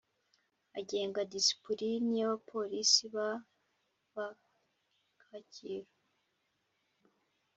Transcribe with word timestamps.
agenga 0.79 1.19
disipulini 1.33 2.13
y 2.21 2.23
abapolisi 2.27 3.03
baba 3.15 4.25
kacyiru 5.21 5.91